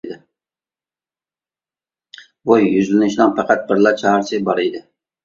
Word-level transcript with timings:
بۇ 2.45 2.57
يۈزلىنىشنىڭ 2.61 3.35
پەقەت 3.41 3.63
بىرلا 3.69 3.93
چارىسى 4.01 4.41
بار 4.49 4.63
ئىدى. 4.65 4.83